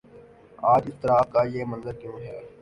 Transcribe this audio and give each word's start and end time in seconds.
آج 0.63 0.83
اضطراب 0.87 1.31
کا 1.31 1.43
یہ 1.53 1.65
منظر 1.67 1.93
کیوں 2.01 2.19
ہے؟ 2.19 2.39